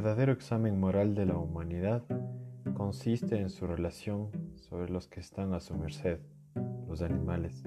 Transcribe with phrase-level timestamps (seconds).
[0.00, 2.02] verdadero examen moral de la humanidad
[2.72, 6.20] consiste en su relación sobre los que están a su merced,
[6.88, 7.62] los animales.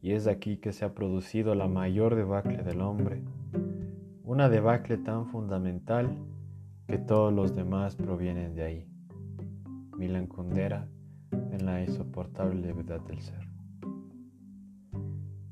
[0.00, 3.22] Y es aquí que se ha producido la mayor debacle del hombre,
[4.22, 6.16] una debacle tan fundamental
[6.86, 8.88] que todos los demás provienen de ahí.
[9.98, 10.88] Milan Kundera
[11.30, 13.46] en la insoportable verdad del ser.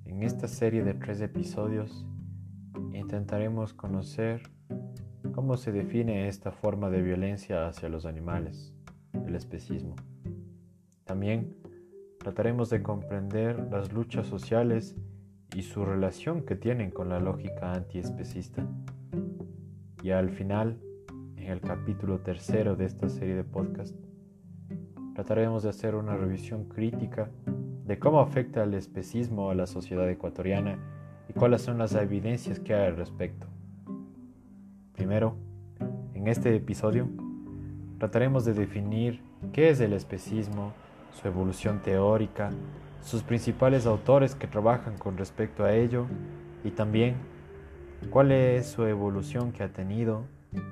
[0.07, 2.07] En esta serie de tres episodios
[2.95, 4.41] intentaremos conocer
[5.31, 8.75] cómo se define esta forma de violencia hacia los animales,
[9.27, 9.95] el especismo.
[11.05, 11.57] También
[12.19, 14.97] trataremos de comprender las luchas sociales
[15.55, 18.67] y su relación que tienen con la lógica antiespecista.
[20.03, 20.81] Y al final,
[21.37, 23.95] en el capítulo tercero de esta serie de podcast,
[25.15, 27.31] trataremos de hacer una revisión crítica
[27.85, 30.79] de cómo afecta el especismo a la sociedad ecuatoriana
[31.29, 33.52] y cuáles son las evidencias que hay al respecto.
[35.13, 35.37] Primero,
[36.15, 37.07] en este episodio,
[37.99, 39.21] trataremos de definir
[39.53, 40.73] qué es el especismo,
[41.13, 42.49] su evolución teórica,
[43.03, 46.07] sus principales autores que trabajan con respecto a ello
[46.65, 47.17] y también
[48.09, 50.25] cuál es su evolución que ha tenido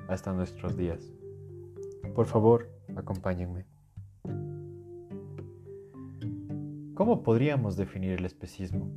[0.07, 1.13] hasta nuestros días.
[2.15, 3.67] Por favor, acompáñenme.
[6.95, 8.89] ¿Cómo podríamos definir el especismo?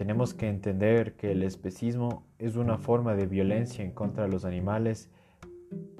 [0.00, 4.46] Tenemos que entender que el especismo es una forma de violencia en contra de los
[4.46, 5.10] animales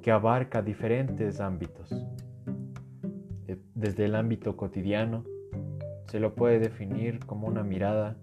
[0.01, 1.93] que abarca diferentes ámbitos.
[3.47, 5.23] Eh, desde el ámbito cotidiano
[6.07, 8.17] se lo puede definir como una mirada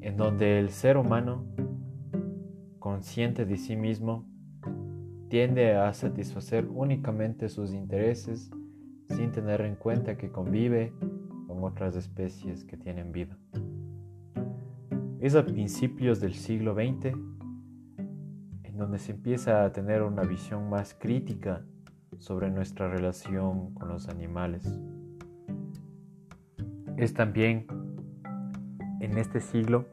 [0.00, 1.44] en donde el ser humano,
[2.78, 4.24] consciente de sí mismo,
[5.30, 8.52] tiende a satisfacer únicamente sus intereses
[9.08, 10.92] sin tener en cuenta que convive
[11.48, 13.36] con otras especies que tienen vida.
[15.22, 17.14] Es a principios del siglo XX
[18.64, 21.64] en donde se empieza a tener una visión más crítica
[22.18, 24.64] sobre nuestra relación con los animales.
[26.96, 27.68] Es también
[28.98, 29.86] en este siglo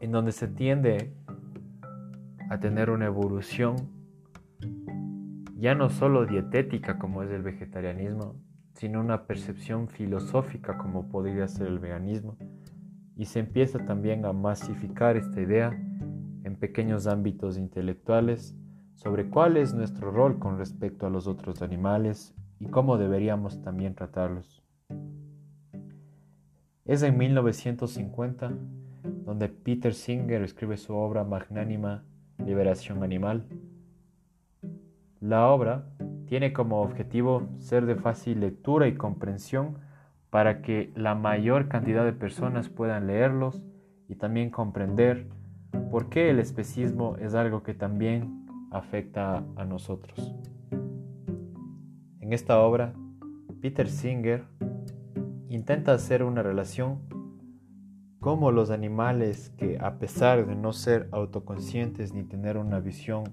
[0.00, 1.14] en donde se tiende
[2.50, 3.76] a tener una evolución
[5.54, 8.34] ya no solo dietética como es el vegetarianismo,
[8.74, 12.36] sino una percepción filosófica como podría ser el veganismo,
[13.16, 15.70] y se empieza también a masificar esta idea
[16.44, 18.54] en pequeños ámbitos intelectuales
[18.94, 23.94] sobre cuál es nuestro rol con respecto a los otros animales y cómo deberíamos también
[23.94, 24.62] tratarlos.
[26.84, 28.52] Es en 1950
[29.24, 32.04] donde Peter Singer escribe su obra magnánima
[32.38, 33.46] Liberación Animal,
[35.20, 35.88] la obra
[36.26, 39.78] tiene como objetivo ser de fácil lectura y comprensión
[40.30, 43.62] para que la mayor cantidad de personas puedan leerlos
[44.08, 45.26] y también comprender
[45.90, 50.34] por qué el especismo es algo que también afecta a nosotros.
[52.20, 52.92] En esta obra,
[53.60, 54.44] Peter Singer
[55.48, 57.00] intenta hacer una relación
[58.20, 63.24] como los animales que a pesar de no ser autoconscientes ni tener una visión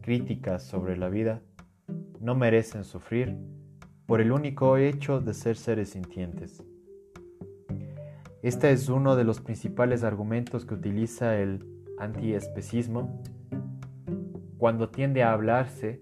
[0.00, 1.42] críticas sobre la vida
[2.20, 3.36] no merecen sufrir
[4.10, 6.64] por el único hecho de ser seres sintientes.
[8.42, 11.64] Este es uno de los principales argumentos que utiliza el
[11.96, 13.22] antiespecismo
[14.58, 16.00] cuando tiende a hablarse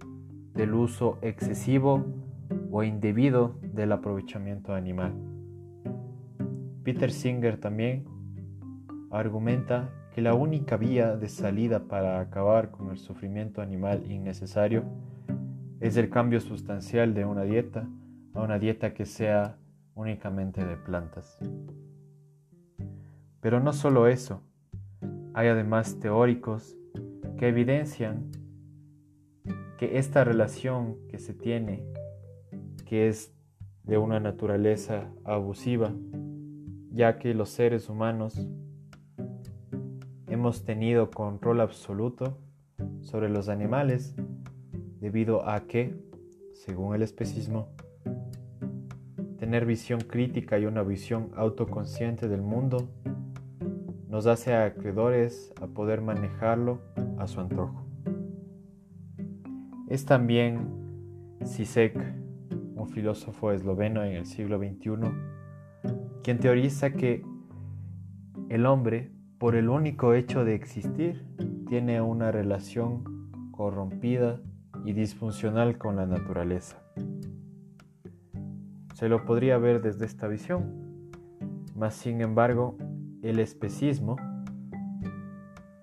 [0.55, 2.07] del uso excesivo
[2.71, 5.13] o indebido del aprovechamiento animal.
[6.85, 8.07] Peter Singer también
[9.11, 14.85] argumenta la única vía de salida para acabar con el sufrimiento animal innecesario
[15.81, 17.87] es el cambio sustancial de una dieta
[18.39, 19.59] a una dieta que sea
[19.95, 21.39] únicamente de plantas.
[23.41, 24.43] Pero no solo eso,
[25.35, 26.77] hay además teóricos
[27.37, 28.31] que evidencian
[29.77, 31.85] que esta relación que se tiene,
[32.87, 33.33] que es
[33.83, 35.93] de una naturaleza abusiva,
[36.93, 38.49] ya que los seres humanos
[40.29, 42.39] hemos tenido control absoluto
[43.01, 44.15] sobre los animales
[45.01, 45.97] debido a que,
[46.55, 47.69] según el especismo,
[49.49, 52.91] tener visión crítica y una visión autoconsciente del mundo
[54.07, 56.83] nos hace acreedores a poder manejarlo
[57.17, 57.87] a su antojo.
[59.89, 60.69] Es también
[61.47, 61.97] Sisek,
[62.75, 65.13] un filósofo esloveno en el siglo XXI,
[66.23, 67.25] quien teoriza que
[68.51, 71.25] el hombre por el único hecho de existir,
[71.67, 74.43] tiene una relación corrompida
[74.85, 76.83] y disfuncional con la naturaleza.
[78.99, 81.13] Se lo podría ver desde esta visión,
[81.77, 82.77] mas sin embargo,
[83.23, 84.17] el especismo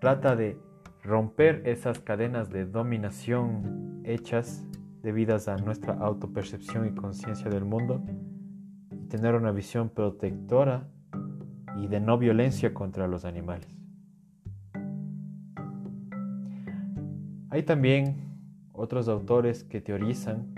[0.01, 0.59] trata de
[1.01, 4.67] romper esas cadenas de dominación hechas
[5.01, 8.03] debidas a nuestra autopercepción y conciencia del mundo
[8.91, 10.89] y tener una visión protectora
[11.77, 13.69] y de no violencia contra los animales.
[17.49, 18.25] Hay también
[18.73, 20.54] otros autores que teorizan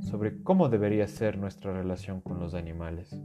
[0.00, 3.20] sobre cómo debería ser nuestra relación con los animales,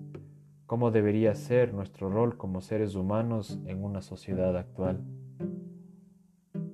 [0.65, 5.01] cómo debería ser nuestro rol como seres humanos en una sociedad actual.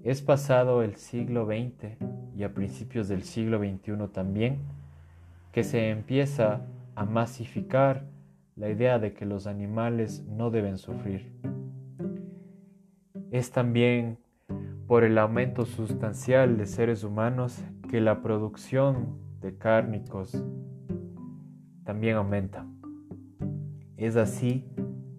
[0.04, 1.98] Es pasado el siglo XX
[2.36, 4.60] y a principios del siglo XXI también
[5.52, 6.66] que se empieza
[6.96, 8.06] a masificar
[8.56, 11.32] la idea de que los animales no deben sufrir.
[13.32, 14.18] Es también
[14.88, 20.42] por el aumento sustancial de seres humanos que la producción de cárnicos
[21.84, 22.66] también aumenta.
[23.98, 24.66] Es así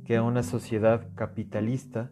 [0.04, 2.10] que una sociedad capitalista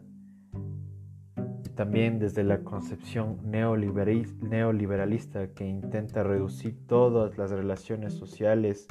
[1.75, 8.87] también desde la concepción neoliberalista que intenta reducir todas las relaciones sociales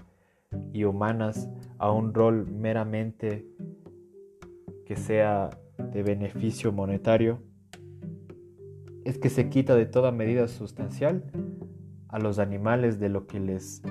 [0.72, 3.46] y humanas a un rol meramente
[4.86, 7.42] que sea de beneficio monetario,
[9.04, 11.30] es que se quita de toda medida sustancial
[12.10, 13.82] a los animales de lo que les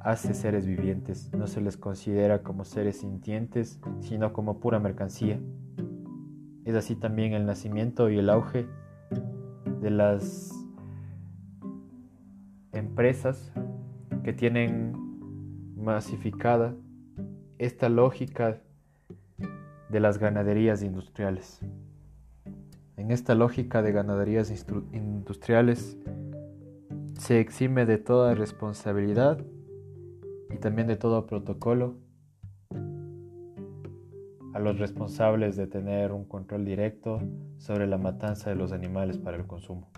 [0.00, 1.32] hace seres vivientes.
[1.32, 5.40] No se les considera como seres sintientes, sino como pura mercancía.
[6.64, 8.66] Es así también el nacimiento y el auge
[9.80, 10.52] de las
[12.72, 13.52] empresas
[14.22, 14.94] que tienen
[15.76, 16.74] masificada
[17.58, 18.60] esta lógica
[19.88, 21.60] de las ganaderías industriales.
[22.96, 24.50] En esta lógica de ganaderías
[24.92, 25.98] industriales
[27.24, 29.42] se exime de toda responsabilidad
[30.50, 31.96] y también de todo protocolo
[34.52, 37.22] a los responsables de tener un control directo
[37.56, 39.90] sobre la matanza de los animales para el consumo.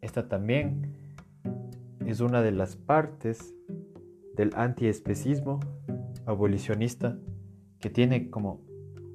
[0.00, 0.96] Esta también
[2.06, 3.54] es una de las partes
[4.34, 5.60] del antiespecismo
[6.24, 7.18] abolicionista
[7.80, 8.62] que tiene como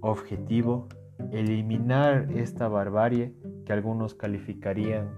[0.01, 0.89] objetivo
[1.31, 3.33] eliminar esta barbarie
[3.65, 5.09] que algunos calificarían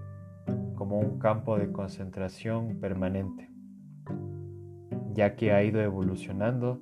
[0.82, 3.48] como un campo de concentración permanente,
[5.14, 6.80] ya que ha ido evolucionando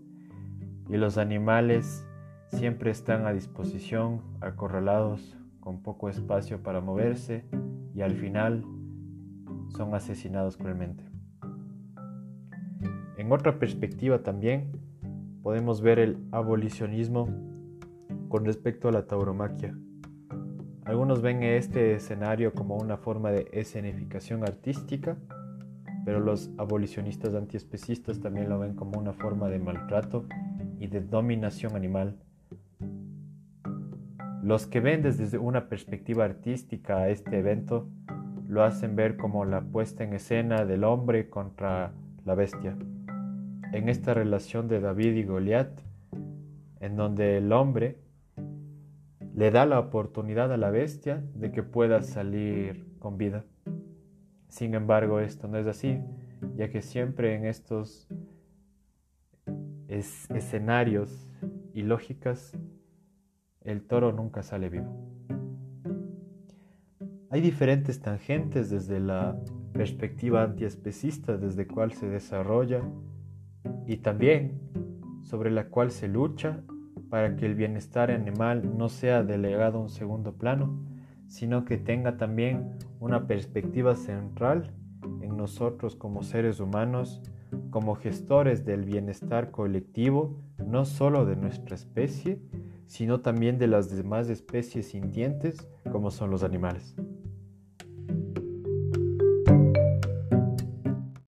[0.89, 2.09] y los animales
[2.49, 7.45] siempre están a disposición, acorralados, con poco espacio para moverse
[7.95, 8.65] y al final
[9.77, 11.05] son asesinados cruelmente.
[13.19, 14.81] En otra perspectiva también
[15.43, 17.29] podemos ver el abolicionismo
[18.31, 19.77] con respecto a la tauromaquia.
[20.85, 25.17] Algunos ven este escenario como una forma de escenificación artística,
[26.05, 30.27] pero los abolicionistas antiespecistas también lo ven como una forma de maltrato
[30.79, 32.17] y de dominación animal
[34.43, 37.89] los que ven desde una perspectiva artística a este evento
[38.49, 41.93] lo hacen ver como la puesta en escena del hombre contra
[42.25, 42.75] la bestia.
[43.73, 45.83] En esta relación de David y Goliat,
[46.81, 47.99] en donde el hombre
[49.41, 53.47] le da la oportunidad a la bestia de que pueda salir con vida.
[54.49, 55.99] Sin embargo, esto no es así,
[56.57, 58.07] ya que siempre en estos
[59.89, 61.27] escenarios
[61.73, 62.53] y lógicas
[63.63, 64.95] el toro nunca sale vivo.
[67.31, 69.41] Hay diferentes tangentes desde la
[69.73, 72.83] perspectiva antiespecista desde cual se desarrolla
[73.87, 74.61] y también
[75.23, 76.63] sobre la cual se lucha
[77.11, 80.81] para que el bienestar animal no sea delegado a un segundo plano,
[81.27, 84.73] sino que tenga también una perspectiva central
[85.21, 87.21] en nosotros como seres humanos,
[87.71, 92.41] como gestores del bienestar colectivo, no solo de nuestra especie,
[92.87, 96.97] sino también de las demás especies sintientes como son los animales.